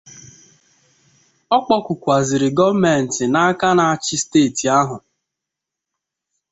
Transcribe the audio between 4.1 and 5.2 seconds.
steeti ahụ